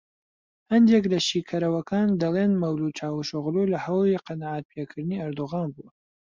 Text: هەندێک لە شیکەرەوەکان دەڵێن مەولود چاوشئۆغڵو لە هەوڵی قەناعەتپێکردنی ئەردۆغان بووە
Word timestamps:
هەندێک 0.71 1.03
لە 1.13 1.19
شیکەرەوەکان 1.27 2.07
دەڵێن 2.21 2.51
مەولود 2.61 2.95
چاوشئۆغڵو 2.99 3.63
لە 3.73 3.77
هەوڵی 3.85 4.23
قەناعەتپێکردنی 4.27 5.21
ئەردۆغان 5.23 5.67
بووە 5.75 5.89